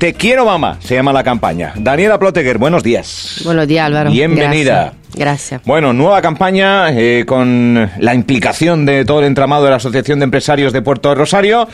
[0.00, 1.72] Te quiero mamá, se llama la campaña.
[1.74, 3.40] Daniela Ploteger, buenos días.
[3.44, 4.12] Buenos días, Álvaro.
[4.12, 4.92] Bienvenida.
[4.92, 5.16] Gracias.
[5.16, 5.62] Gracias.
[5.64, 10.24] Bueno, nueva campaña eh, con la implicación de todo el entramado de la Asociación de
[10.26, 11.66] Empresarios de Puerto Rosario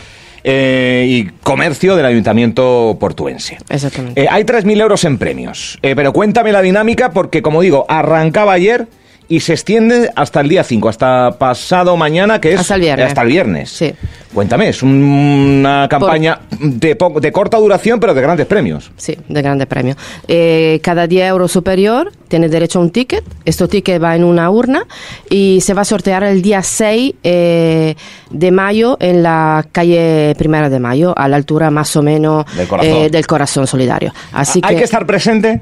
[0.43, 3.59] eh, y comercio del Ayuntamiento portuense.
[3.69, 4.23] Exactamente.
[4.23, 8.55] Eh, hay 3.000 euros en premios, Eh, pero cuéntame la dinámica porque, como digo, arrancaba
[8.55, 8.87] ayer
[9.29, 12.61] y se extiende hasta el día 5, hasta pasado mañana, que es...
[12.61, 13.07] Hasta el viernes.
[13.07, 13.71] Hasta el viernes.
[13.71, 13.93] Sí.
[14.35, 18.91] Cuéntame, es un- una campaña de, po- de corta duración, pero de grandes premios.
[18.97, 19.95] Sí, de grande premio.
[20.29, 23.25] Eh, cada 10 euros superior tiene derecho a un ticket.
[23.45, 24.87] Este ticket va en una urna
[25.31, 27.95] y se va a sortear el día 6 eh,
[28.31, 32.67] de mayo en la calle Primera de Mayo, a la altura más o menos Del
[32.67, 32.93] corazón.
[32.93, 34.13] eh, del corazón solidario.
[34.33, 35.61] Así ¿Hay que estar presente?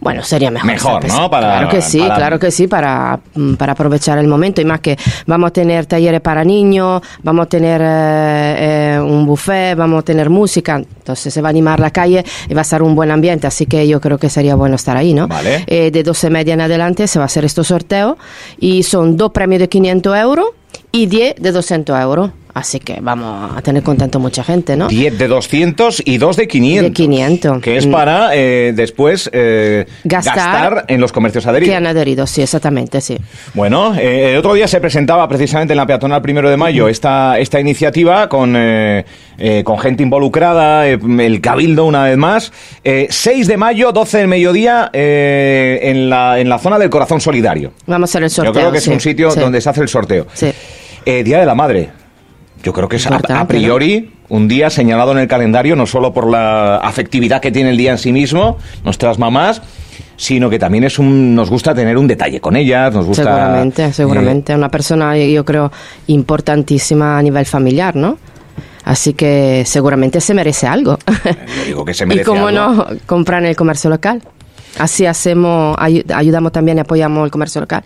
[0.00, 0.66] Bueno, sería mejor.
[0.66, 1.14] Mejor, ¿sabes?
[1.14, 1.30] ¿no?
[1.30, 4.60] Para- claro que sí, para- claro que sí, para, mm, para aprovechar el momento.
[4.60, 4.96] Y más que
[5.26, 10.02] vamos a tener talleres para niños, vamos a tener eh, eh, un buffet, vamos a
[10.02, 10.76] tener música.
[10.76, 13.46] Entonces se va a animar la calle y va a estar un buen ambiente.
[13.46, 15.28] Así que yo creo que sería bueno estar ahí, ¿no?
[15.28, 15.64] Vale.
[15.66, 18.16] Eh, de 12 media en adelante se va a hacer este sorteo
[18.58, 20.46] y son dos premios de 500 euros
[20.92, 22.30] y 10 de 200 euros.
[22.54, 24.86] Así que vamos a tener contento mucha gente, ¿no?
[24.88, 26.90] 10 de 200 y 2 de 500.
[26.90, 27.62] De 500.
[27.62, 27.90] Que es Mm.
[27.90, 31.76] para eh, después eh, Gastar- gastar en los comercios Que adheridos.
[31.76, 33.16] han adherido, sí, exactamente, sí.
[33.54, 37.38] Bueno, eh, el otro día se presentaba precisamente en la peatonal primero de mayo esta,
[37.38, 39.06] esta iniciativa con, eh,
[39.38, 42.52] eh, con gente involucrada, eh, el Cabildo una vez más.
[42.84, 47.18] Eh, 6 de mayo, 12 del mediodía, eh, en, la, en la zona del Corazón
[47.18, 47.72] Solidario.
[47.86, 48.52] Vamos a hacer el sorteo.
[48.52, 49.40] Yo creo que es sí, un sitio sí.
[49.40, 50.26] donde se hace el sorteo.
[50.34, 50.52] Sí.
[51.04, 51.90] Eh, Día de la Madre.
[52.62, 56.30] Yo creo que es a, priori un día señalado en el calendario, no solo por
[56.30, 59.62] la afectividad que tiene el día en sí mismo, nuestras mamás,
[60.16, 63.24] sino que también es un, nos gusta tener un detalle con ellas, nos gusta...
[63.24, 64.54] Seguramente, eh, seguramente.
[64.54, 65.72] Una persona, yo creo,
[66.06, 68.16] importantísima a nivel familiar, ¿no?
[68.84, 70.98] Así que seguramente se merece algo.
[71.66, 72.74] digo que se y merece cómo algo.
[72.74, 74.22] no, comprar en el comercio local.
[74.78, 77.82] Así hacemos, ayu- ayudamos también y apoyamos el comercio local.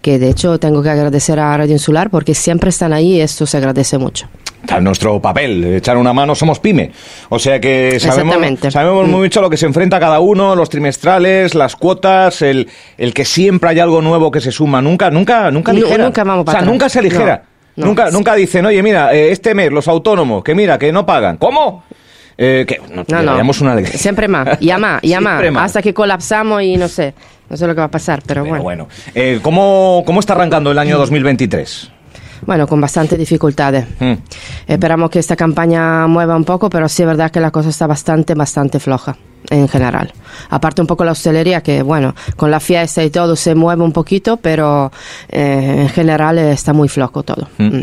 [0.00, 3.46] Que de hecho tengo que agradecer a Radio Insular porque siempre están ahí y esto
[3.46, 4.26] se agradece mucho.
[4.62, 6.92] Está en nuestro papel, echar una mano, somos pyme.
[7.30, 8.36] O sea que sabemos,
[8.70, 9.10] sabemos Mm.
[9.10, 12.68] mucho lo que se enfrenta cada uno, los trimestrales, las cuotas, el,
[12.98, 14.82] el que siempre hay algo nuevo que se suma.
[14.82, 16.04] Nunca, nunca, nunca Nu- ligera.
[16.04, 16.72] nunca vamos O sea, para atrás.
[16.72, 17.00] nunca se.
[17.76, 17.86] No, no.
[17.86, 21.36] Nunca, nunca dicen, oye, mira, eh, este mes los autónomos, que mira, que no pagan.
[21.38, 21.84] ¿Cómo?
[22.38, 23.50] Eh, que no, No, no.
[23.60, 23.98] una alegría.
[23.98, 25.42] Siempre más, y a más, y más.
[25.56, 27.14] Hasta que colapsamos y no sé,
[27.48, 28.62] no sé lo que va a pasar, pero Pero bueno.
[28.62, 31.90] bueno, Eh, ¿cómo, ¿cómo está arrancando el año 2023?
[32.46, 33.84] Bueno, con bastantes dificultades.
[33.98, 34.14] Mm.
[34.66, 37.86] Esperamos que esta campaña mueva un poco, pero sí es verdad que la cosa está
[37.86, 39.14] bastante, bastante floja
[39.50, 40.10] en general.
[40.48, 43.92] Aparte un poco la hostelería, que bueno, con la fiesta y todo se mueve un
[43.92, 44.90] poquito, pero
[45.28, 47.46] eh, en general está muy flojo todo.
[47.58, 47.80] Mm.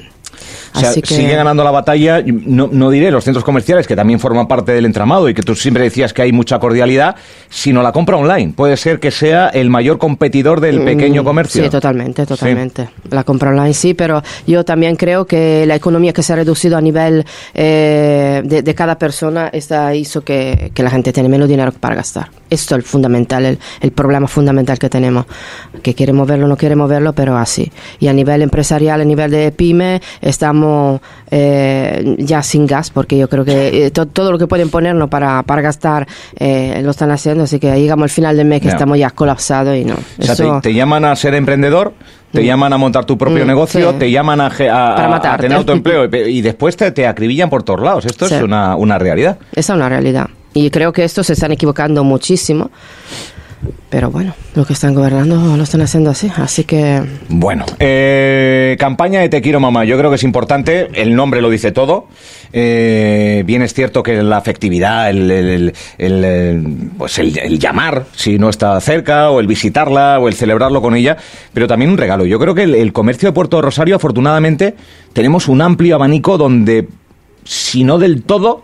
[0.78, 3.96] O sea, Así que sigue ganando la batalla, no, no diré los centros comerciales, que
[3.96, 7.16] también forman parte del entramado y que tú siempre decías que hay mucha cordialidad,
[7.50, 8.54] sino la compra online.
[8.56, 11.64] Puede ser que sea el mayor competidor del pequeño Mm, comercio.
[11.64, 12.90] Sí, totalmente, totalmente.
[13.10, 16.78] La compra online sí, pero yo también creo que la economía que se ha reducido
[16.78, 21.50] a nivel eh, de, de cada persona está hizo que, que la gente tiene menos
[21.50, 22.30] dinero para gastar.
[22.50, 25.26] Esto es el fundamental, el, el problema fundamental que tenemos.
[25.82, 27.72] Que queremos verlo, no queremos verlo, pero así.
[28.00, 30.67] Y a nivel empresarial, a nivel de pyme, estamos
[31.32, 35.10] eh, ya sin gas, porque yo creo que eh, to- todo lo que pueden ponernos
[35.10, 36.08] para, para gastar
[36.40, 39.76] eh, lo están haciendo, así que llegamos al final del mes que estamos ya colapsados
[39.76, 39.96] y no.
[39.96, 41.94] O sea, Eso- te, te llaman a ser emprendedor,
[42.32, 43.98] te llaman a montar tu propio Mm, negocio, sí.
[44.00, 44.50] te llaman a,
[45.38, 48.06] tener autoempleo y, y después te, te acribillan por todos lados.
[48.06, 48.36] Esto Sí.
[48.36, 49.38] es una, una realidad.
[49.54, 50.28] Esa es una realidad.
[50.54, 52.72] Y creo que estos se están equivocando muchísimo.
[53.90, 56.32] Pero bueno, los que están gobernando lo están haciendo así.
[56.36, 61.16] Así que Bueno, eh, campaña de Te quiero mamá, yo creo que es importante, el
[61.16, 62.08] nombre lo dice todo.
[62.54, 66.64] Eh, bien es cierto que la afectividad, el, eh,
[66.98, 71.18] pues el, llamar, si no está cerca, o el visitarla, o el celebrarlo con ella,
[71.54, 72.26] pero también un regalo.
[72.26, 74.76] Yo creo que el, comercio de Puerto Rosario, afortunadamente,
[75.14, 76.88] tenemos un amplio abanico donde,
[77.44, 78.64] si no del todo,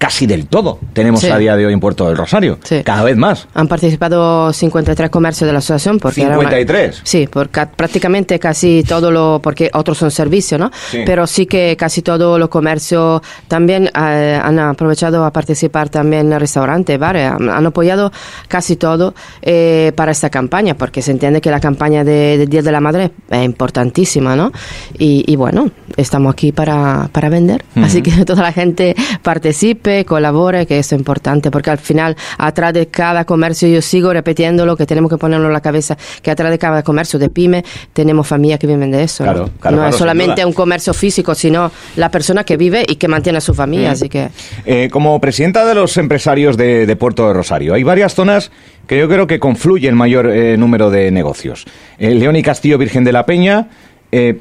[0.00, 1.28] casi del todo, tenemos Sí.
[1.28, 2.58] a día de hoy en Puerto del Rosario.
[2.64, 2.82] Sí.
[2.82, 3.46] Cada vez más.
[3.52, 5.98] han participado 53 comercios de la asociación.
[5.98, 7.00] Porque era una- 53.
[7.04, 10.70] sí, por ca- prácticamente casi todo lo, porque otros son servicios, ¿no?
[10.90, 11.00] Sí.
[11.04, 16.98] Pero sí que casi todos los comercios también eh, han aprovechado a participar también restaurantes,
[16.98, 18.10] bares, han, han apoyado
[18.48, 22.62] casi todo eh, para esta campaña, porque se entiende que la campaña de, de Día
[22.62, 24.50] de la Madre es importantísima, ¿no?
[24.98, 30.04] Y, y bueno, estamos aquí para, para vender, así que toda la gente participe participe,
[30.04, 34.76] colabore, que es importante, porque al final, atrás de cada comercio, yo sigo repitiendo lo
[34.76, 38.26] que tenemos que ponerlo en la cabeza, que atrás de cada comercio de pyme tenemos
[38.26, 39.24] familias que viven de eso.
[39.24, 39.50] Claro, ¿no?
[39.60, 43.08] claro, no claro, es solamente un comercio físico, sino la persona que vive y que
[43.08, 43.92] mantiene a su familia.
[43.92, 44.28] Así que
[44.64, 48.50] Eh, como presidenta de los empresarios de, de Puerto de Rosario, hay varias zonas
[48.86, 51.64] que yo creo que confluyen mayor eh, número de negocios.
[51.98, 53.68] Eh, León y Castillo Virgen de la Peña,
[54.12, 54.40] eh,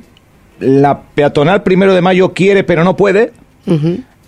[0.59, 3.31] la peatonal primero de mayo quiere pero no puede,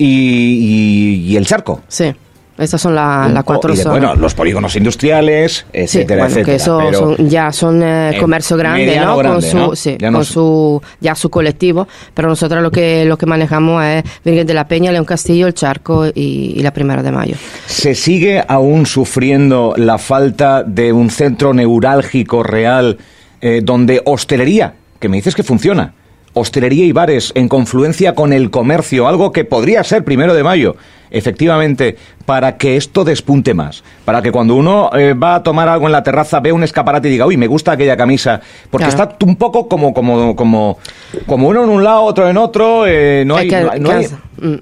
[0.06, 1.82] y, y- y el charco.
[1.88, 2.12] sí,
[2.58, 6.54] estas son la- las cuatro y de- bueno, los polígonos industriales, Sí, etcétera, bueno, que
[6.56, 6.56] etcétera.
[6.58, 9.18] eso pero- son- ya son eh, comercio grande, ¿no?
[9.18, 9.76] grande, con su, ¿no?
[9.76, 13.84] sí, Ya no con su, ya su colectivo, pero nosotros lo que, lo que manejamos
[13.84, 17.36] es Virgen de la Peña, León Castillo, el Charco y, y la Primera de Mayo.
[17.66, 22.98] ¿Se sigue aún sufriendo la falta de un centro neurálgico real
[23.42, 25.94] eh, donde hostelería, que me dices que funciona,
[26.34, 30.76] hostelería y bares en confluencia con el comercio, algo que podría ser primero de mayo,
[31.10, 35.86] efectivamente, para que esto despunte más, para que cuando uno eh, va a tomar algo
[35.88, 38.40] en la terraza ve un escaparate y diga, uy, me gusta aquella camisa,
[38.70, 39.04] porque Claro.
[39.12, 40.78] está un poco como, como, como,
[41.26, 43.48] como uno en un lado, otro en otro, eh, no hay...
[43.48, 44.60] que, no hay- no que hay- han, mm,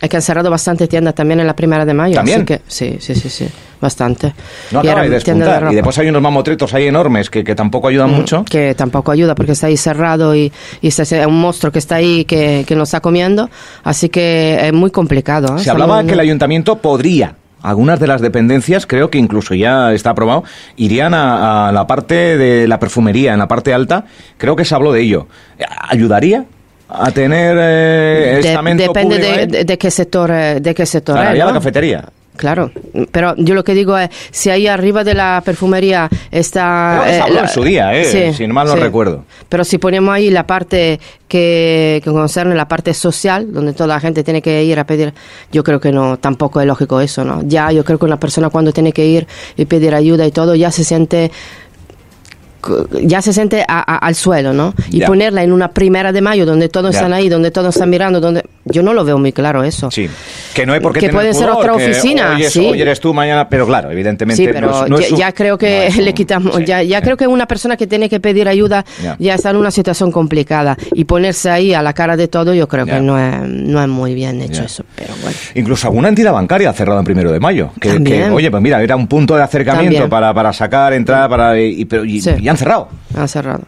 [0.00, 2.14] es que han cerrado bastantes tiendas también en la Primera de Mayo.
[2.14, 2.38] ¿También?
[2.42, 3.48] así que, sí, sí, sí, sí,
[3.80, 4.34] bastante.
[4.72, 5.56] no Y acaba eran de despuntar.
[5.62, 5.74] y ropa.
[5.74, 8.44] después hay unos mamotretos ahí enormes que, que tampoco ayudan mucho.
[8.44, 12.24] que tampoco ayuda porque está ahí cerrado y, y es un monstruo que está ahí
[12.24, 13.48] que, que nos está comiendo,
[13.84, 15.56] así que es muy complicado.
[15.56, 15.60] ¿eh?
[15.60, 19.92] Se hablaba Estamos- que el ayuntamiento podría, algunas de las dependencias, creo que incluso ya
[19.92, 20.44] está aprobado,
[20.76, 24.04] irían a, a la parte de la perfumería, en la parte alta,
[24.36, 25.26] creo que se habló de ello.
[25.88, 26.44] ¿Ayudaría
[26.88, 31.16] a tener eh, De- depende público de, de- de qué sector, eh, de qué sector
[31.16, 31.58] Claro, ya la ¿no?
[31.58, 32.04] cafetería.
[32.38, 32.70] Claro,
[33.10, 37.02] pero yo lo que digo es, si ahí arriba de la perfumería está...
[37.06, 38.78] Eh, la- en su día, eh, sí, si mal no sí.
[38.80, 39.24] recuerdo.
[39.48, 44.00] Pero si ponemos ahí la parte que, que concerne la parte social, donde toda la
[44.00, 45.12] gente tiene que ir a pedir,
[45.50, 47.42] yo creo que no, tampoco es lógico eso, ¿no?
[47.44, 49.26] Ya yo creo que una persona cuando tiene que ir
[49.56, 51.32] y pedir ayuda y todo, ya se siente
[53.02, 54.74] ya se siente a- a- al suelo, ¿no?
[54.90, 55.06] Y Ya.
[55.06, 56.98] ponerla en una primera de mayo donde todos Ya.
[57.00, 59.90] están ahí, donde todos están mirando, donde yo no lo veo muy claro eso.
[59.90, 60.08] Sí,
[60.54, 62.66] que no hay por qué Que puede ser otra oficina, Hoy, es- sí.
[62.66, 65.16] hoy eres tú, mañana, pero claro, evidentemente Sí, pero no es- no es ya, su-
[65.16, 67.76] ya creo que no es le un- quitamos, sí, ya, ya creo que una persona
[67.76, 68.84] que tiene que pedir ayuda
[69.18, 69.34] Ya.
[69.34, 72.84] está en una situación complicada y ponerse ahí a la cara de todo, yo creo
[72.86, 75.36] que no es, no es muy bien hecho eso, pero bueno.
[75.54, 77.70] Incluso alguna entidad bancaria ha cerrado en primero de mayo.
[77.80, 81.58] Que, que, oye, pues mira, era un punto de acercamiento para, para sacar, entrar, para,
[81.60, 82.30] y, pero- y- Sí.
[82.48, 82.88] Y han cerrado.
[83.14, 83.64] Han cerrado.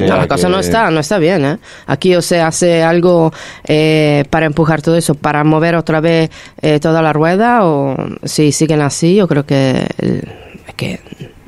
[0.00, 1.58] No, la cosa que- no está, no está bien, ¿eh?
[1.86, 3.32] Aquí o se hace algo
[3.64, 6.30] eh, para empujar todo eso, para mover otra vez
[6.62, 9.84] eh, toda la rueda, o si siguen así, yo creo que,
[10.76, 11.00] que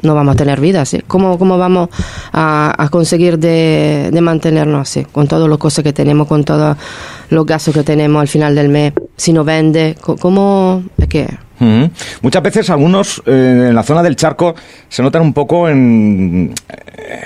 [0.02, 1.02] no vamos a tener vida, ¿sí?
[1.06, 1.88] ¿Cómo, cómo vamos
[2.32, 5.04] a, a conseguir de, de mantenernos así?
[5.04, 6.76] Con todas las cosas que tenemos, con todos
[7.30, 10.82] los gastos que tenemos al final del mes, si no vende, ¿cómo?
[10.98, 11.28] Es que...
[12.22, 14.54] Muchas veces algunos eh, en la zona del charco
[14.88, 16.52] se notan un poco en
[16.98, 17.20] eh,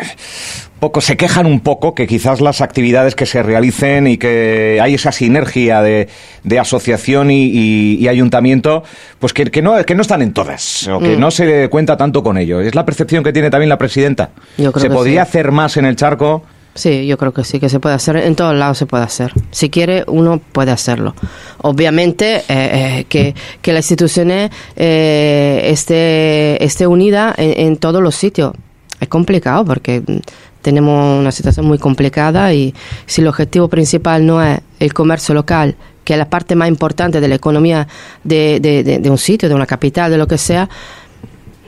[0.79, 4.95] poco se quejan un poco que quizás las actividades que se realicen y que hay
[4.95, 6.09] esa sinergia de,
[6.43, 8.83] de asociación y, y- y ayuntamiento
[9.19, 11.21] pues que, que no que no están en todas o que Mm.
[11.21, 14.73] no se cuenta tanto con ello es la percepción que tiene también la presidenta Yo
[14.73, 15.29] creo se que podría sí.
[15.29, 16.45] hacer más en el charco
[16.81, 18.17] Sí, yo creo que sí, que se puede hacer.
[18.17, 19.35] En todos lados se puede hacer.
[19.51, 21.15] Si quiere, uno puede hacerlo.
[21.59, 28.15] Obviamente, eh, eh, que, que la institución eh, esté, esté unida en, en todos los
[28.15, 28.53] sitios.
[28.99, 30.17] Es complicado porque mm,
[30.63, 32.75] tenemos una situación muy complicada y
[33.05, 37.21] si el objetivo principal no es el comercio local, que es la parte más importante
[37.21, 37.87] de la economía
[38.25, 40.67] de, de- de- de un sitio, de una capital, de lo que sea,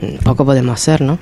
[0.01, 1.19] mm, poco podemos hacer, ¿no?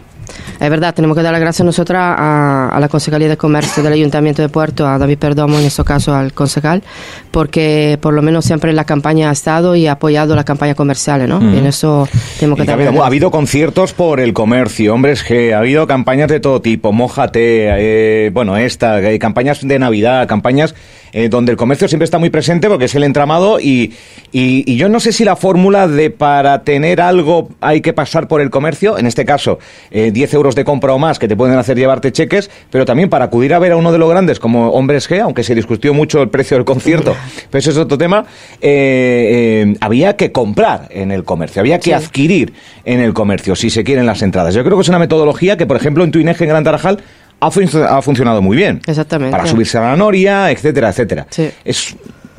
[0.59, 3.93] Es verdad, tenemos que dar las gracias nosotras a, a la Concejalía de Comercio del
[3.93, 6.83] Ayuntamiento de Puerto, a David Perdomo, en este caso al concejal,
[7.31, 10.75] porque por lo menos siempre en la campaña ha estado y ha apoyado las campañas
[10.75, 11.39] comerciales, ¿no?
[11.39, 11.53] Mm.
[11.55, 12.07] Y en eso
[12.39, 15.59] tenemos que que ha, dar habido, ha habido conciertos por el comercio, hombres G, ha
[15.59, 20.75] habido campañas de todo tipo, Mójate, eh, bueno, esta, eh, campañas de Navidad, campañas
[21.13, 23.93] eh, donde el comercio siempre está muy presente porque es el entramado y,
[24.31, 28.27] y, y yo no sé si la fórmula de para tener algo hay que pasar
[28.27, 29.59] por el comercio, en este caso
[29.91, 33.09] eh, 10 euros de compra o más que te pueden hacer llevarte cheques, pero también
[33.09, 35.93] para acudir a ver a uno de los grandes como Hombres G, aunque se discutió
[35.93, 37.15] mucho el precio del concierto,
[37.49, 38.25] pero eso es otro tema,
[38.61, 41.93] eh, eh, había que comprar en el comercio, había que Sí.
[41.93, 42.53] adquirir
[42.85, 44.53] en el comercio si se quieren las entradas.
[44.53, 46.99] Yo creo que es una metodología que, por ejemplo, en Tuineje, en Gran Tarajal,
[47.41, 48.81] ha, fun- ha funcionado muy bien.
[48.87, 49.31] Exactamente.
[49.35, 51.27] Para subirse a la noria, etcétera, etcétera.
[51.29, 51.49] Sí.
[51.65, 51.95] Es,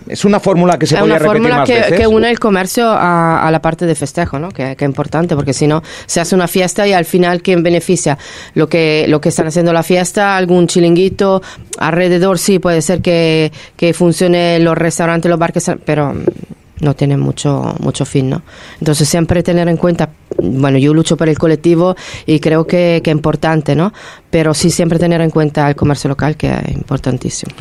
[0.08, 1.92] es una fórmula que se una repetir fórmula más que, veces.
[2.00, 4.48] que une el comercio a, a la parte de festejo, ¿no?
[4.50, 7.62] Que, que es importante, porque si no, se hace una fiesta y al final, ¿quién
[7.62, 8.18] beneficia?
[8.54, 11.40] Lo que, lo que están haciendo la fiesta, algún chilinguito,
[11.78, 16.14] alrededor sí, puede ser que, que funcione los restaurantes, los barques, pero
[16.80, 18.42] no tiene mucho, mucho fin, ¿no?
[18.80, 23.10] Entonces siempre tener en cuenta, bueno, yo lucho por el colectivo y creo que, que
[23.10, 23.92] es importante, ¿no?
[24.30, 27.52] Pero sí siempre tener en cuenta el comercio local, que es importantísimo.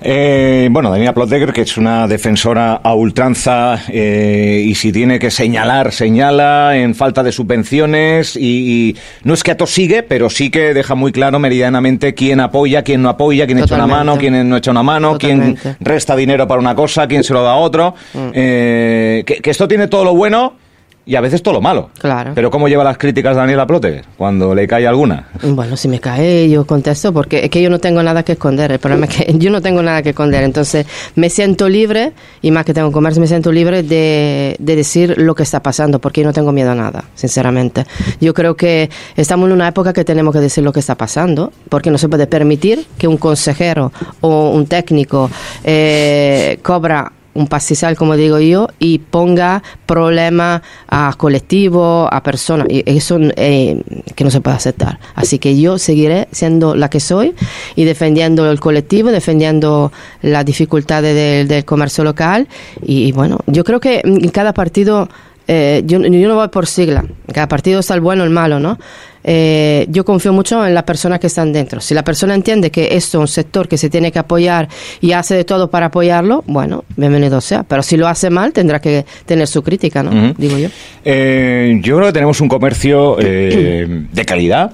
[0.00, 5.30] Eh, bueno, Daniela Plotegger, que es una defensora a ultranza eh, y si tiene que
[5.30, 10.72] señalar, señala en falta de subvenciones y, y, no es que atosigue, pero sí que
[10.72, 14.56] deja muy claro meridianamente quién apoya, quién no apoya, quién echa una mano, quién no
[14.56, 15.60] echa una mano, Totalmente.
[15.60, 17.94] quién resta dinero para una cosa, quién se lo da a otro.
[18.14, 18.28] Mm.
[18.34, 20.67] Eh, que, que esto tiene todo lo bueno
[21.08, 21.88] y a veces todo lo malo.
[21.98, 22.32] Claro.
[22.34, 25.28] Pero ¿cómo lleva las críticas Daniela Plote cuando le cae alguna?
[25.42, 28.72] Bueno, si me cae yo contesto porque es que yo no tengo nada que esconder.
[28.72, 30.42] El problema es que yo no tengo nada que esconder.
[30.42, 32.12] Entonces me siento libre
[32.42, 35.98] y más que tengo comercio me siento libre de, de decir lo que está pasando
[35.98, 37.86] porque yo no tengo miedo a nada, sinceramente.
[38.20, 41.54] Yo creo que estamos en una época que tenemos que decir lo que está pasando
[41.70, 45.30] porque no se puede permitir que un consejero o un técnico
[45.64, 52.66] eh, cobra un pastizal, como digo yo, y ponga problemas a colectivos, a personas.
[52.68, 53.80] Y eso eh,
[54.14, 54.98] que no se puede aceptar.
[55.14, 57.34] Así que yo seguiré siendo la que soy
[57.76, 62.48] y defendiendo el colectivo, defendiendo las dificultades del, comercio local.
[62.82, 65.08] Y, y, bueno, yo creo que en cada partido
[65.50, 68.60] eh, yo, yo, no voy por sigla, cada partido está el bueno o el malo,
[68.60, 68.78] ¿no?
[69.24, 71.80] Eh, yo confío mucho en las personas que están dentro.
[71.80, 74.68] Si la persona entiende que esto es un sector que se tiene que apoyar
[75.00, 77.62] y hace de todo para apoyarlo, bueno, bienvenido sea.
[77.62, 80.10] Pero si lo hace mal, tendrá que tener su crítica, ¿no?
[80.10, 80.34] Uh -huh.
[80.36, 80.68] Digo yo.
[81.04, 84.72] Eh, yo creo que tenemos un comercio eh, de calidad.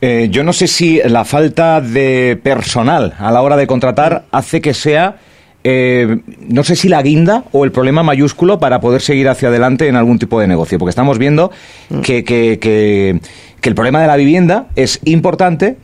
[0.00, 4.60] Eh, yo no sé si la falta de personal a la hora de contratar hace
[4.60, 5.16] que sea
[5.68, 6.18] eh,
[6.48, 9.96] no sé si la guinda o el problema mayúsculo para poder seguir hacia adelante en
[9.96, 11.50] algún tipo de negocio, porque estamos viendo
[12.04, 13.18] que, que, que,
[13.60, 15.78] que el problema de la vivienda es importante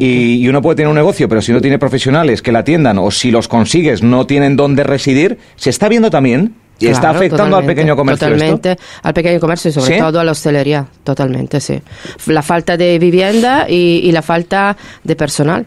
[0.00, 2.98] y, y, uno puede tener un negocio, pero si no tiene profesionales que la atiendan
[2.98, 7.10] o si los consigues no tienen dónde residir, se está viendo también y claro, está
[7.10, 8.26] afectando al pequeño comercio.
[8.26, 8.82] Totalmente, esto?
[9.04, 10.00] al pequeño comercio y sobre ¿Sí?
[10.00, 11.80] todo a la hostelería, totalmente, sí.
[12.26, 15.66] La falta de vivienda y, y la falta de personal.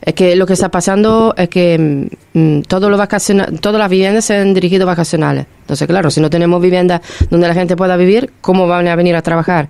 [0.00, 4.24] Es que lo que está pasando es que mmm, todo lo vacaciona, todas las viviendas
[4.24, 5.46] se han dirigido vacacionales.
[5.60, 7.00] Entonces, claro, si no tenemos vivienda
[7.30, 9.68] donde la gente pueda vivir, ¿cómo van a venir a trabajar?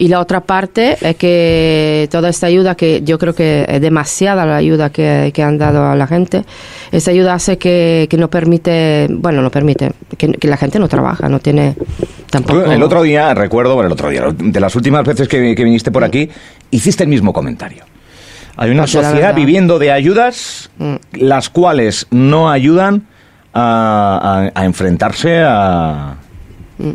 [0.00, 4.46] Y la otra parte es que toda esta ayuda, que yo creo que es demasiada
[4.46, 6.44] la ayuda que, que han dado a la gente,
[6.92, 10.86] esa ayuda hace que, que no permite, bueno, no permite, que, que, la gente no
[10.86, 11.74] trabaja, no tiene
[12.30, 12.70] tampoco...
[12.70, 15.90] El otro día, recuerdo, bueno, el otro día, de las últimas veces que, que viniste
[15.90, 16.30] por aquí,
[16.70, 17.84] hiciste el mismo comentario.
[18.60, 20.94] Hay una sociedad viviendo de ayudas, mm.
[21.12, 23.06] las cuales no ayudan
[23.54, 26.16] a, a, a enfrentarse a,
[26.78, 26.90] mm.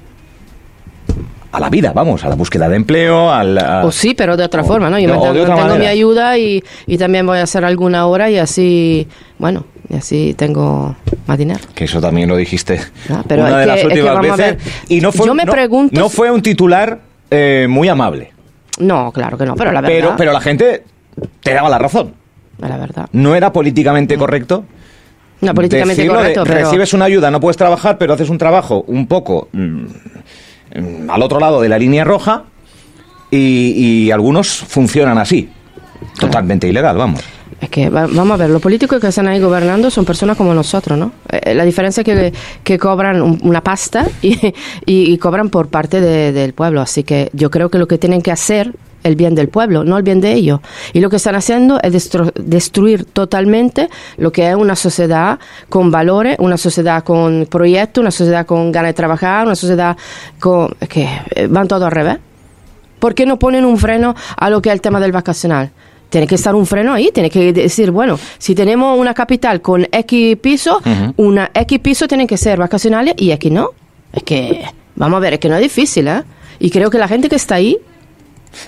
[1.54, 4.44] a la vida, vamos, a la búsqueda de empleo, a la, O sí, pero de
[4.44, 5.00] otra o, forma, ¿no?
[5.00, 8.38] Yo no, me tengo, mi ayuda y, y, también voy a hacer alguna hora y
[8.38, 9.08] así,
[9.40, 11.62] bueno, y así tengo más dinero.
[11.74, 14.58] Que eso también lo dijiste ah, pero una de que, las últimas veces.
[14.90, 17.00] Y no fue, Yo me no, pregunto no fue un titular
[17.32, 18.34] eh, muy amable.
[18.80, 19.96] No, claro que no, pero la verdad...
[19.96, 20.84] Pero, pero la gente
[21.42, 22.14] te daba la razón.
[22.60, 23.08] La verdad.
[23.12, 24.66] No era políticamente correcto.
[25.42, 26.66] No, políticamente correcto, de, pero...
[26.66, 31.40] Recibes una ayuda, no puedes trabajar, pero haces un trabajo un poco mmm, al otro
[31.40, 32.44] lado de la línea roja
[33.30, 35.50] y, y algunos funcionan así.
[36.20, 37.22] Totalmente ilegal, vamos.
[37.60, 41.00] Es que vamos a ver, los políticos que están ahí gobernando son personas como nosotros,
[41.00, 41.14] ¿no?
[41.30, 44.34] Eh, la diferencia es que, que cobran una pasta y,
[44.86, 46.82] y, y cobran por parte de, del pueblo.
[46.82, 49.98] Así que yo creo que lo que tienen que hacer el bien del pueblo, no
[49.98, 50.60] el bien de ellos.
[50.94, 55.92] Y lo que están haciendo es destru destruir totalmente lo que es una sociedad con
[55.92, 59.98] valores, una sociedad con proyectos, una sociedad con ganas de trabajar, una sociedad
[60.40, 60.76] con...
[60.80, 61.08] Es que
[61.50, 62.18] van todo al revés.
[63.00, 65.72] ¿Por qué no ponen un freno a lo que es el tema del vacacional?
[66.14, 69.88] tiene que estar un freno ahí, tiene que decir, bueno, si tenemos una capital con
[69.92, 71.14] X piso, uh -huh.
[71.18, 73.72] una X piso tienen que ser vacacionales y X no.
[74.14, 74.64] Es que,
[74.96, 76.22] vamos a ver, es que no es difícil, ¿eh?
[76.60, 77.80] Y creo que la gente que está ahí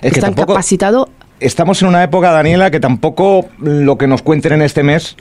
[0.01, 1.07] es que capacitados.
[1.39, 5.17] Estamos en una época, Daniela, que tampoco lo que nos cuenten en este mes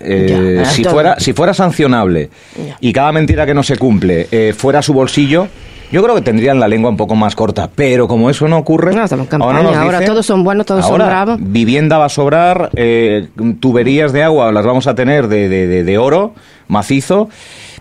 [0.00, 2.76] eh, ya, si, fuera, si fuera sancionable ya.
[2.80, 5.48] y cada mentira que no se cumple eh, fuera su bolsillo,
[5.92, 8.94] yo creo que tendrían la lengua un poco más corta, pero como eso no ocurre,
[8.94, 9.58] no, campaña.
[9.58, 11.38] ahora, ahora dice, todos son buenos, todos ahora, son bravos.
[11.40, 13.28] Vivienda va a sobrar, eh,
[13.60, 16.34] tuberías de agua las vamos a tener de, de, de, de oro
[16.68, 17.28] macizo,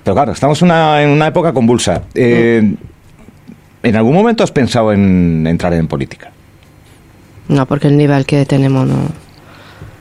[0.04, 2.04] pero claro, estamos una, en una época convulsa.
[2.14, 2.76] Eh, mm.
[3.84, 6.32] ¿En algún momento has pensado en entrar en política?
[7.48, 8.96] No, porque el nivel que tenemos no,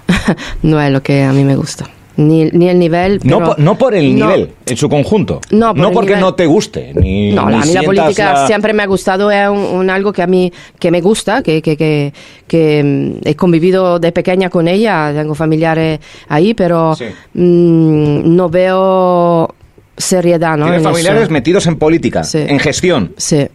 [0.62, 1.87] no es lo que a mí me gusta.
[2.16, 3.20] Ni, ni el nivel.
[3.25, 5.40] no, por, no por el no, nivel, en su conjunto.
[5.52, 6.92] No, por no porque no te guste.
[6.94, 8.46] Ni, no, ni a mí la política la...
[8.46, 11.62] siempre me ha gustado, es un, un, algo que a mí que me gusta, que,
[11.62, 12.12] que, que,
[12.46, 17.06] que mm, he convivido de pequeña con ella, tengo familiares ahí, pero sí.
[17.32, 19.54] mmm, no veo
[19.96, 20.66] seriedad, ¿no?
[20.66, 21.32] Tiene familiares eso.
[21.32, 22.38] metidos en política, Sí.
[22.46, 23.14] en gestión.
[23.16, 23.46] Sí,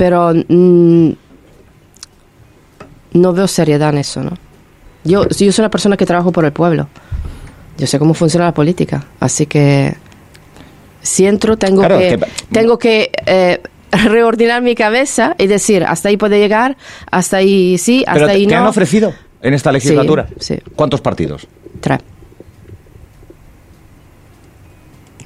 [0.00, 1.10] pero mm,
[3.12, 4.30] no veo seriedad en eso, ¿no?
[5.04, 6.88] Yo, yo soy una persona que trabajo por el pueblo.
[7.76, 9.94] Yo sé cómo funciona la política, así que
[11.02, 13.60] si entro tengo Claro, que, que- tengo que eh,
[14.06, 16.78] reordenar mi cabeza y decir hasta ahí puede llegar,
[17.10, 18.60] hasta ahí sí, hasta Pero te, ahí te no.
[18.62, 20.28] han ofrecido en esta legislatura.
[20.38, 20.58] sí.
[20.76, 21.46] ¿Cuántos partidos?
[21.80, 21.98] Tres.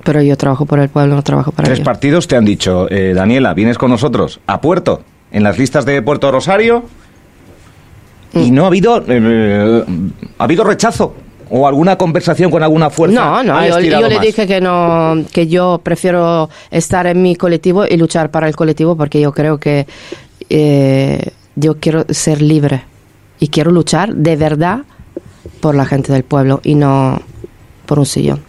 [0.04, 1.84] Pero yo trabajo por el pueblo, no trabajo para Tres ellos.
[1.86, 6.00] partidos te han dicho, eh, Daniela, vienes con nosotros a Puerto, en las listas de
[6.02, 6.84] Puerto Rosario,
[8.34, 8.54] y Mm.
[8.54, 9.84] no ha habido, eh,
[10.38, 11.14] ha habido rechazo
[11.50, 13.18] o alguna conversación con alguna fuerza.
[13.20, 14.24] No, no, yo, yo le más?
[14.26, 18.96] dije que no, que yo prefiero estar en mi colectivo y luchar para el colectivo
[18.96, 19.86] porque yo creo que
[20.50, 22.82] eh, yo quiero ser libre
[23.40, 24.80] y quiero luchar de verdad
[25.60, 27.20] por la gente del pueblo y no
[27.86, 28.40] por un sillón.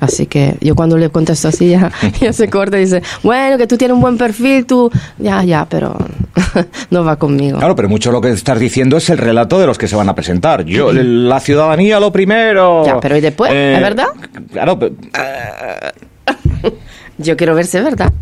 [0.00, 1.90] Así que yo cuando le contesto así ya,
[2.20, 5.66] ya se corta y dice, bueno, que tú tienes un buen perfil, tú, ya, ya,
[5.68, 5.96] pero
[6.90, 7.58] no va conmigo.
[7.58, 10.08] Claro, pero mucho lo que estás diciendo es el relato de los que se van
[10.08, 10.64] a presentar.
[10.64, 12.84] Yo, la ciudadanía lo primero.
[12.86, 13.50] Ya, pero ¿y después?
[13.52, 14.06] ¿Es verdad?
[14.52, 14.94] Claro, pero-
[17.18, 18.12] Yo quiero verse, ¿verdad?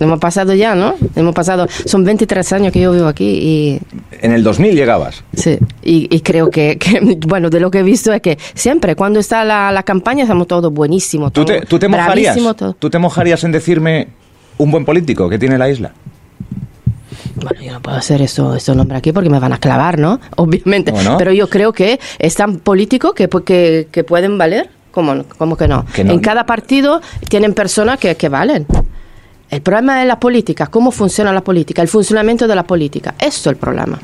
[0.00, 0.94] Hemos pasado ya, ¿no?
[1.14, 3.80] Hemos pasado, son 23 años que yo vivo aquí y
[4.22, 5.22] en el 2000 llegabas.
[5.34, 8.96] sí, y, y creo que, que, bueno, de lo que he visto es que siempre
[8.96, 12.36] cuando está la, la campaña estamos todos buenísimos, ¿Tú todos te, tú te mojarías?
[12.56, 12.74] todo.
[12.78, 14.08] ¿Tú te mojarías en decirme
[14.58, 15.92] un buen político que tiene la isla?
[17.36, 20.20] Bueno, yo no puedo hacer eso, esos nombres aquí porque me van a clavar, ¿no?
[20.36, 20.90] Obviamente.
[20.92, 21.16] Bueno.
[21.18, 24.70] Pero yo creo que es tan político que, pu- que, que pueden valer.
[24.90, 25.86] ¿Cómo, cómo que, no?
[25.94, 26.12] Que no.
[26.12, 28.66] En cada partido tienen personas que, que valen.
[29.50, 33.14] El problema es la política, cómo funciona la política, el funcionamiento de la política.
[33.18, 33.98] Eso es el problema.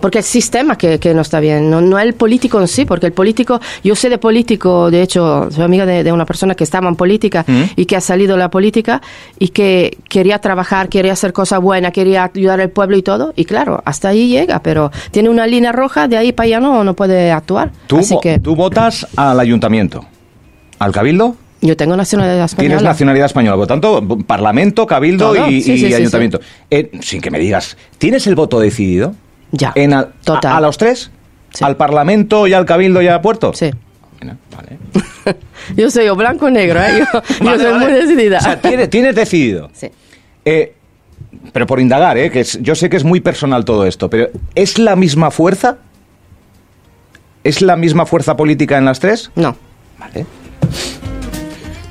[0.00, 3.04] Porque el sistema que, que no está bien, no, no el político en sí, porque
[3.04, 6.64] el político, yo sé de político, de hecho, soy amiga de, de una persona que
[6.64, 7.62] estaba en política Mm.
[7.76, 9.02] y que ha salido de la política
[9.38, 13.44] y que quería trabajar, quería hacer cosas buenas, quería ayudar al pueblo y todo, y
[13.44, 16.94] claro, hasta ahí llega, pero tiene una línea roja, de ahí para allá no, no
[16.94, 17.70] puede actuar.
[17.86, 20.02] Tú, Así vo- que tú votas al ayuntamiento.
[20.78, 21.36] ¿Al cabildo?
[21.60, 22.68] Yo tengo nacionalidad española.
[22.76, 25.48] Tienes nacionalidad española, por tanto, Parlamento, Cabildo Todo.
[25.50, 26.40] y, Sí, y sí, sí, Ayuntamiento.
[26.70, 29.14] Eh, sin que me digas, ¿tienes el voto decidido?
[29.52, 29.90] Ya, En
[30.24, 30.52] total.
[30.52, 31.10] a- a los tres?
[31.60, 33.52] ¿Al Parlamento y al Cabildo y a Puerto?
[33.54, 33.70] Sí.
[34.56, 34.78] Vale.
[35.76, 37.00] Yo soy o blanco o negro, ¿eh?
[37.12, 37.20] Yo,
[37.58, 37.78] soy vale.
[37.78, 38.38] muy decidida.
[38.38, 39.70] O sea, tienes, tienes decidido.
[39.72, 39.90] Sí.
[40.44, 40.74] Eh,
[41.52, 42.30] pero por indagar, ¿eh?
[42.30, 45.78] que es- yo sé que es muy personal todo esto, pero ¿es la misma fuerza?
[47.42, 49.30] ¿Es la misma fuerza política en las tres?
[49.34, 49.56] No.
[49.98, 50.26] Vale.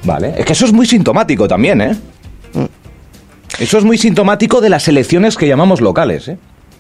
[0.03, 0.33] Vale.
[0.38, 1.95] Es que eso es muy sintomático también, ¿eh?
[3.59, 6.38] Eso es muy sintomático de las elecciones que llamamos locales, ¿eh?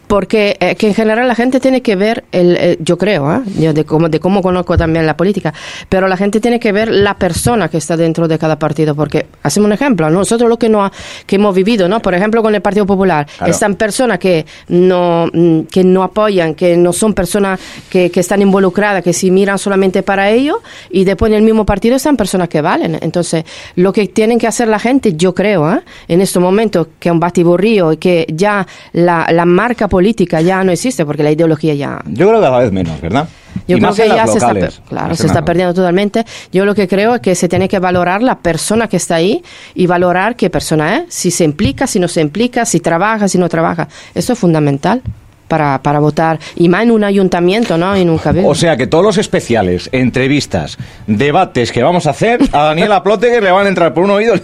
[0.09, 3.41] Porque eh, que en general la gente tiene que ver, el, eh, yo creo, ¿eh?
[3.59, 5.53] yo de, cómo, de cómo conozco también la política,
[5.87, 9.27] pero la gente tiene que ver la persona que está dentro de cada partido, porque
[9.43, 10.91] hacemos un ejemplo, nosotros lo que, no ha-
[11.27, 11.99] que hemos vivido, ¿no?
[12.01, 13.51] por ejemplo con el Partido Popular, Claro.
[13.53, 17.59] están personas que no, mm, que no apoyan, que no son personas
[17.91, 20.57] que, que están involucradas, que si miran solamente para ellos,
[20.89, 22.97] y después en el mismo partido están personas que valen.
[22.99, 23.43] Entonces,
[23.75, 25.81] lo que tienen que hacer la gente, yo creo, ¿eh?
[26.07, 29.98] en estos momentos, que es un batiburrío y que ya la, la marca política
[30.43, 32.01] ya no existe, porque la ideología ya...
[32.07, 33.27] Yo creo que cada vez menos, ¿verdad?
[33.67, 36.25] Yo Y creo más que ya se está, locales, claro, se está perdiendo totalmente.
[36.51, 39.43] Yo lo que creo es que se tiene que valorar la persona que está ahí
[39.75, 43.37] y valorar qué persona es, si se implica, si no se implica, si trabaja, si
[43.37, 43.87] no trabaja.
[44.15, 45.01] Eso es fundamental
[45.47, 46.39] para, para votar.
[46.55, 47.95] Y más en un ayuntamiento, ¿no?
[47.95, 48.47] En un cabildo.
[48.49, 53.43] O sea que todos los especiales, entrevistas, debates que vamos a hacer, a Daniela Ploteger
[53.43, 54.35] le van a entrar por un oído.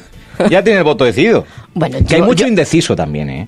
[0.50, 1.46] Ya tiene el voto decidido.
[1.74, 3.48] Bueno, que hay yo- mucho yo- indeciso también, ¿eh?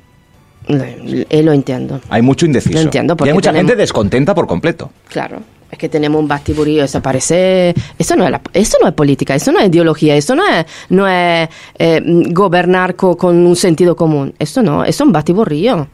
[0.67, 2.01] Lo entiendo.
[2.09, 2.75] Hay mucho indeciso.
[2.75, 4.91] Lo entiendo, y porque hay mucha tenemos- gente descontenta por completo.
[5.07, 5.41] Claro.
[5.69, 7.73] Es que tenemos un batiburío, eso parece...
[7.99, 10.65] Eso no es, la- eso no es política, eso no es ideología, eso no es,
[10.89, 12.01] no es eh,
[12.31, 14.33] gobernar co- con un sentido común.
[14.39, 15.87] Eso no, eso es un batiburrío.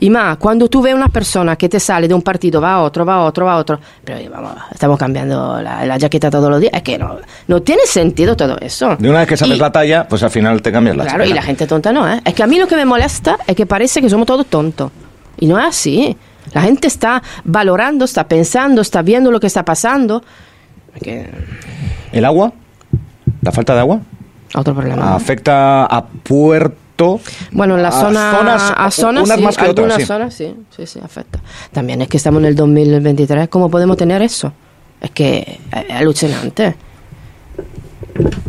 [0.00, 2.82] Y más, cuando tú ves una persona que te sale de un partido, va a
[2.82, 6.48] otro, va a otro, va a otro, pero vamos, estamos cambiando la, la jaqueta todos
[6.48, 7.16] los días, es que no,
[7.48, 8.94] no tiene sentido todo eso.
[8.96, 11.24] De una vez que sabes Y- la talla, pues al final te cambias la Claro,
[11.24, 12.20] y la gente tonta no, ¿eh?
[12.24, 14.90] Es que a mí lo que me molesta es que parece que somos todos tontos.
[15.38, 16.16] Y no es así.
[16.54, 20.22] La gente está valorando, está pensando, está viendo lo que está pasando.
[21.02, 21.28] Que-
[22.12, 22.52] ¿El agua?
[23.42, 24.00] ¿La falta de agua?
[24.54, 25.14] Otro problema.
[25.14, 26.76] ¿Afecta a Puerto?
[27.52, 30.06] Bueno, en la a zona, zonas- a zonas, unas sí, más que otras, algunas sí.
[30.06, 31.40] zonas sí, sí, sí, afecta.
[31.72, 34.52] También es que estamos en el 2023, ¿cómo podemos tener eso?
[35.00, 36.74] Es que es alucinante.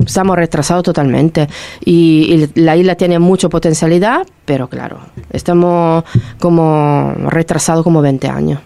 [0.06, 1.48] Estamos retrasados totalmente
[1.86, 5.00] y, y la isla tiene mucha potencialidad, pero claro,
[5.32, 6.04] estamos
[6.40, 8.60] como retrasados como 20 años.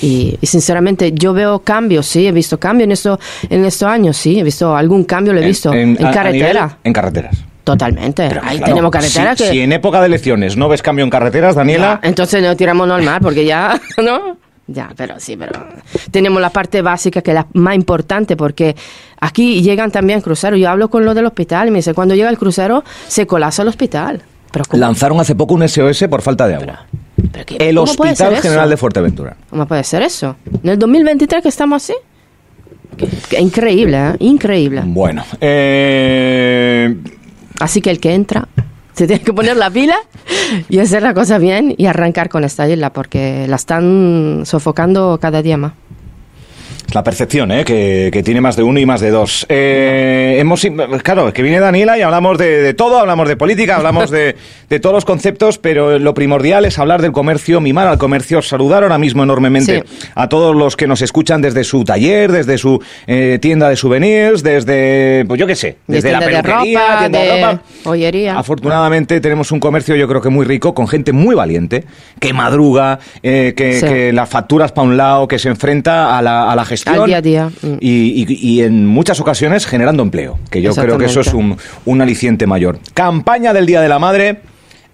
[0.00, 3.18] Y, y sinceramente yo veo cambios, sí, he visto cambios en, esto,
[3.48, 6.66] en estos años, sí, he visto algún cambio, lo he visto en, a carretera.
[6.68, 7.36] nivel- en carreteras.
[7.66, 8.28] Totalmente.
[8.28, 9.50] Pero, Ahí claro, tenemos carretera si, que...
[9.50, 12.88] si en época de elecciones no ves cambio en carreteras, Daniela, Ya, entonces nos tiramos
[12.88, 14.36] al mar porque ya, ¿no?
[14.68, 15.66] Ya, pero sí, pero
[16.12, 18.76] tenemos la parte básica que es la más importante porque
[19.20, 20.60] aquí llegan también cruceros.
[20.60, 23.62] Yo hablo con lo del hospital y me dice, cuando llega el crucero se colapsa
[23.62, 24.22] el hospital.
[24.52, 24.80] Pero ¿cómo?
[24.80, 26.86] lanzaron hace poco un SOS por falta de agua.
[27.32, 28.70] ¿Pero qué- El Hospital General eso?
[28.70, 29.36] de Fuerteventura.
[29.50, 30.36] ¿Cómo puede ser eso?
[30.62, 31.94] ¿En el 2023 que estamos así?
[33.38, 34.16] Increíble, ¿eh?
[34.20, 34.82] Increíble.
[34.84, 36.96] Bueno, eh,
[37.58, 38.48] Así que el que entra
[38.92, 39.96] se tiene que poner la pila
[40.68, 45.42] y hacer la cosa bien y arrancar con esta isla porque la están sofocando cada
[45.42, 45.72] día más.
[46.92, 47.64] La percepción, ¿eh?
[47.64, 49.44] que, que tiene más de uno y más de dos.
[49.48, 50.66] Eh, hemos,
[51.02, 54.36] claro, es que viene Daniela y hablamos de, de todo, hablamos de política, hablamos de,
[54.70, 58.82] de todos los conceptos, pero lo primordial es hablar del comercio, mimar al comercio, saludar
[58.82, 59.56] ahora mismo enormemente
[59.88, 60.08] Sí.
[60.14, 64.42] a todos los que nos escuchan desde su taller, desde su eh, tienda de souvenirs,
[64.42, 67.44] desde, pues yo qué sé, De desde la tienda de peluquería, ropa, tienda de de
[67.46, 67.62] ropa.
[67.84, 68.38] joyería.
[68.38, 71.84] Afortunadamente tenemos un comercio yo creo que muy rico, con gente muy valiente,
[72.20, 73.86] que madruga, eh, que, Sí.
[73.86, 76.75] que las facturas para un lado, que se enfrenta a la, a la gestión.
[76.86, 77.74] Al día a día, mm.
[77.80, 81.56] Y, y- y en muchas ocasiones generando empleo, que yo creo que eso es un,
[81.84, 82.78] un aliciente mayor.
[82.94, 84.40] Campaña del Día de la Madre.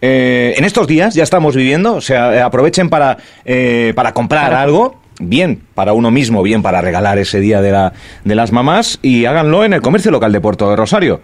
[0.05, 4.53] eh, en estos días ya estamos viviendo, o sea, eh, aprovechen para, eh, para comprar
[4.53, 4.97] algo,
[5.29, 7.93] bien para uno mismo, bien para regalar ese día de, la,
[8.25, 11.21] de las mamás, y háganlo en el comercio local de Puerto de Rosario.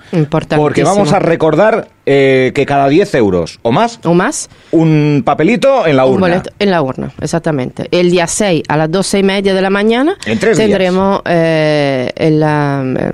[0.57, 4.49] Porque vamos a recordar eh, que cada 10 euros o más, ¿O más?
[4.73, 6.29] un papelito en la Un urna.
[6.29, 7.89] boleto en la urna, exactamente.
[7.91, 10.69] El día 6 a las 12 y media de la mañana En tres días.
[10.69, 13.11] tendremos eh, la- eh,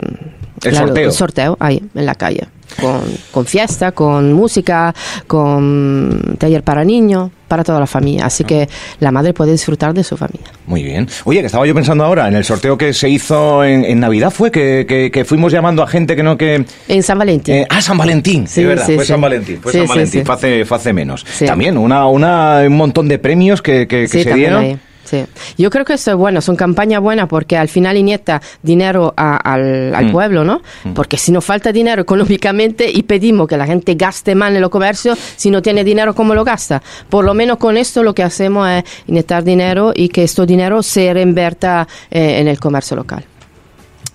[0.65, 1.05] El la- sorteo.
[1.07, 2.47] el sorteo ahí, en la calle.
[2.81, 4.95] Con, con fiesta, con música,
[5.27, 8.27] con taller para niños, para toda la familia.
[8.27, 8.69] Así que
[9.01, 10.47] la madre puede disfrutar de su familia.
[10.67, 11.09] Muy bien.
[11.25, 14.31] Oye, que estaba yo pensando ahora, en el sorteo que se hizo en, en Navidad
[14.31, 16.65] fue que, que- que fuimos llamando a gente que no que...
[16.89, 17.55] En San Valentín.
[17.55, 19.13] Eh, ah, San Valentín, Sí, es verdad, sí, fue sí.
[19.13, 20.25] San Valentín, fue San Valentín.
[20.25, 21.25] Fue, hace, fue hace menos.
[21.47, 24.63] También una, una, un montón de premios que, se dieron.
[24.63, 25.25] ahí, sí.
[25.59, 29.37] Yo creo que eso es bueno, son campañas buenas porque al final inyecta dinero a-
[29.37, 30.13] al, al Mm.
[30.13, 30.61] pueblo, ¿no?
[30.95, 34.71] Porque si nos falta dinero económicamente y pedimos que la gente gaste más en los
[34.71, 36.83] comercios, si no tiene dinero, ¿cómo lo gasta?
[37.09, 40.83] Por lo menos con esto lo que hacemos es inyectar dinero y que este dinero
[40.83, 43.25] se reinverta eh, en el comercio local.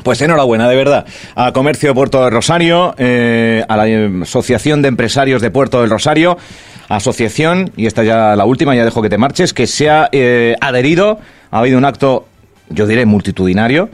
[0.04, 4.82] Pues enhorabuena, de verdad, a Comercio de Puerto del Rosario, eh, a la eh, Asociación
[4.82, 6.38] de Empresarios de Puerto del Rosario,
[6.90, 10.56] asociación, y esta ya la última, ya dejo que te marches, que se ha eh,
[10.60, 11.20] adherido,
[11.52, 12.26] ha habido un acto,
[12.70, 13.90] yo diré, multitudinario,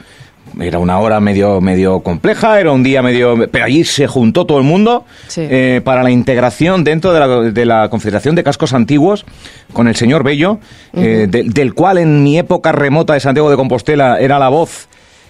[0.61, 3.35] era una hora medio, medio compleja, era un día medio...
[3.51, 5.41] Pero allí se juntó todo el mundo Sí.
[5.49, 9.25] eh, para la integración dentro de la, de la Confederación de Cascos Antiguos
[9.73, 10.59] con el señor Bello,
[10.93, 14.87] eh, de- del cual en mi época remota de Santiago de Compostela era la voz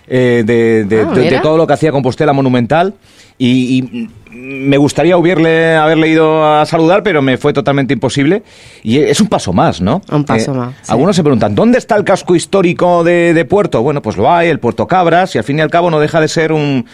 [0.07, 1.41] eh, de, de- Ah, de- de mira.
[1.41, 2.93] todo lo que hacía Compostela Monumental.
[3.37, 8.43] Y, y me gustaría hubiérle, haberle ido a saludar, pero me fue totalmente imposible.
[8.81, 10.01] Y es un paso más, ¿no?
[10.09, 10.91] Eh, Un paso más, sí.
[10.91, 13.81] Algunos se preguntan, ¿dónde está el casco histórico de, de Puerto?
[13.81, 16.21] Bueno, pues lo hay, el Puerto Cabras, y al fin y al cabo no deja
[16.21, 16.85] de ser un,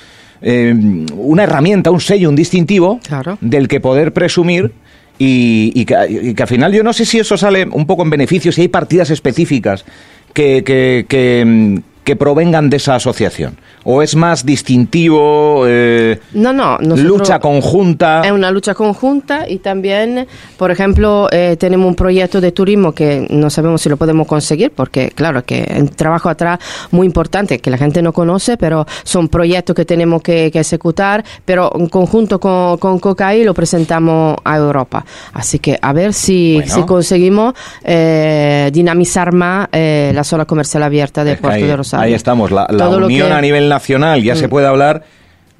[0.41, 0.74] eh,
[1.15, 3.38] una herramienta, un sello, un distintivo Claro.
[3.41, 4.71] del que poder presumir.
[5.19, 8.02] Y, y que, y que al final yo no sé si eso sale un poco
[8.02, 9.86] en beneficio, si hay partidas específicas
[10.34, 11.78] que, que, que, mm,
[12.12, 13.56] que provengan de esa asociación.
[13.86, 16.78] O es más distintivo, eh, No, no.
[16.82, 18.21] lucha conjunta.
[18.26, 23.28] Es una lucha conjunta y también, por ejemplo, eh, tenemos un proyecto de turismo que
[23.30, 26.60] no sabemos si lo podemos conseguir porque, claro, que un trabajo atrás
[26.91, 31.24] muy importante que la gente no conoce, pero son proyectos que tenemos que, que ejecutar,
[31.45, 35.06] pero en conjunto con, con Cocaí lo presentamos a Europa.
[35.34, 36.74] Así que a ver si, Bueno.
[36.76, 37.54] si conseguimos
[37.86, 42.00] eh, dinamizar más eh, la zona comercial abierta de Es que Puerto de Rosario.
[42.01, 43.37] Ahí estamos, la, la unión que- Mm.
[43.37, 45.03] a nivel nacional ya se puede hablar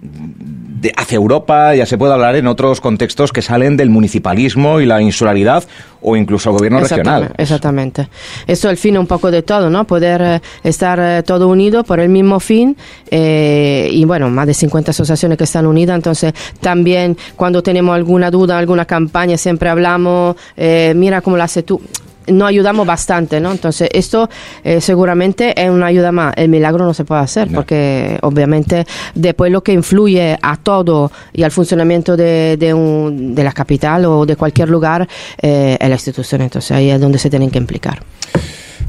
[0.04, 4.88] de, hacia Europa, ya se puede hablar en otros contextos que salen del municipalismo y
[4.88, 5.64] la insularidad
[6.02, 7.32] o incluso el gobierno regional.
[7.38, 8.08] Exactamente.
[8.48, 9.86] Esto es el fin un poco de todo, ¿no?
[9.86, 12.76] Poder eh, estar eh, todo unido por el mismo fin
[13.12, 18.32] eh, y bueno, más de 50 asociaciones que están unidas, entonces también cuando tenemos alguna
[18.32, 21.80] duda, alguna campaña, siempre hablamos, eh, mira cómo lo haces tú.
[22.28, 23.52] Nos ayudamos bastante, ¿no?
[23.52, 24.30] Entonces, esto
[24.64, 26.34] eh, seguramente es una ayuda más.
[26.38, 27.56] El milagro no se puede hacer No.
[27.58, 33.44] porque, obviamente, después lo que influye a todo y al funcionamiento de, de, un- de
[33.44, 35.08] la capital o de cualquier lugar
[35.42, 36.42] eh, es la institución.
[36.42, 38.02] Entonces, ahí es donde se tienen que implicar.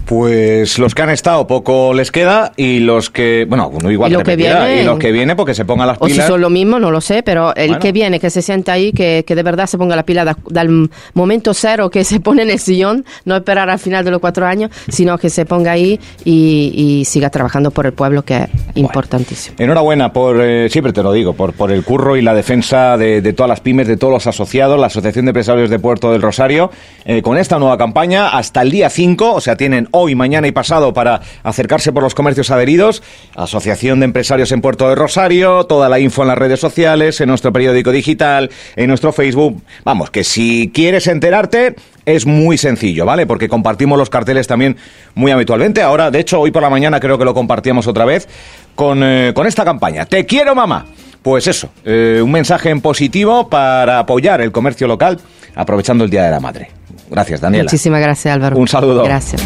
[0.06, 4.14] Pues los que han estado poco les queda y los que, bueno, uno igual Y
[4.14, 6.26] lo que repetirá, viene- y los que viene porque se pongan las O si pilas.
[6.28, 7.80] son lo mismo, no lo sé, pero el Bueno.
[7.82, 10.36] que viene, que se sienta ahí, que, que de verdad se ponga la pila da-
[10.50, 14.20] dal momento cero que se pone en el sillón, no esperar al final de los
[14.20, 18.36] cuatro años, sino que se ponga ahí y, y siga trabajando por el pueblo, que
[18.42, 19.56] es importantísimo.
[19.58, 23.22] Enhorabuena por, eh, siempre te lo digo, por, por el curro y la defensa de,
[23.22, 26.22] de todas las pymes, de todos los asociados, la Asociación de Empresarios de Puerto del
[26.22, 26.70] Rosario,
[27.04, 30.52] eh, con esta nueva campaña hasta el día 5, o sea, tienen hoy, mañana y
[30.52, 33.02] pasado para acercarse por los comercios adheridos,
[33.37, 37.28] Asociación de Empresarios en Puerto del Rosario, toda la info en las redes sociales, en
[37.28, 39.62] nuestro periódico digital, en nuestro Facebook.
[39.85, 43.26] Vamos, que si quieres enterarte, es muy sencillo, ¿vale?
[43.26, 44.76] Porque compartimos los carteles también
[45.14, 45.83] muy habitualmente.
[45.83, 48.28] Ahora, de hecho, hoy por la mañana creo que lo compartíamos otra vez
[48.74, 50.07] con, eh, con esta campaña.
[50.07, 50.87] Te quiero, mamá.
[51.22, 55.20] Pues eso, eh, un mensaje en positivo para apoyar el comercio local,
[55.55, 56.70] aprovechando el Día de la Madre.
[57.09, 57.64] Gracias, Daniela.
[57.64, 58.57] Muchísimas gracias, Álvaro.
[58.57, 59.05] Un saludo.
[59.05, 59.42] Gracias.